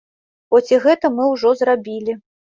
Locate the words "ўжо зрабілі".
1.33-2.19